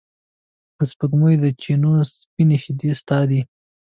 د 0.77 0.79
سپوږمۍ 0.91 1.35
د 1.39 1.45
چېنو 1.61 1.93
سپینې 2.17 2.57
شیدې 2.63 2.91
ستا 3.01 3.19
دي 3.29 3.41